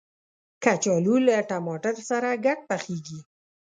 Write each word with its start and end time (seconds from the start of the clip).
کچالو 0.63 1.15
له 1.27 1.35
ټماټر 1.49 1.95
سره 2.09 2.29
ګډ 2.45 2.59
پخیږي 2.69 3.19